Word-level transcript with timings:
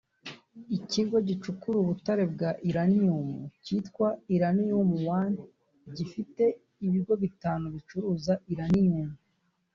Ikigo 0.77 1.17
gicukura 1.27 1.77
ubutare 1.79 2.23
bwa 2.33 2.49
Uranium 2.69 3.27
kitwa 3.65 4.07
Uranium 4.35 4.89
One 5.21 5.35
gifite 5.95 6.43
ibigo 6.85 7.13
bitanu 7.23 7.65
bicuruza 7.75 8.33
uranium 8.53 9.09